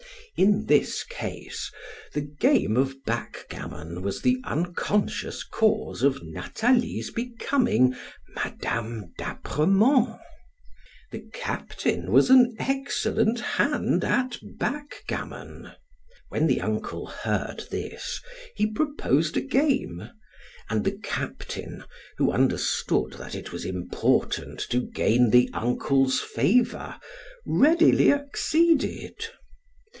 [0.35, 1.71] In this case,
[2.13, 7.95] the game of backgammon was the unconscious cause of Nathalie's becoming
[8.37, 9.11] Mme.
[9.19, 10.19] d'Apremont.
[11.11, 15.73] The captain was an excellent hand at backgammon.
[16.29, 18.19] When the uncle heard this,
[18.55, 20.09] he proposed a game;
[20.71, 21.83] and the captain,
[22.17, 26.99] who understood that it was important to gain the uncle's favor,
[27.45, 29.27] readily acceded.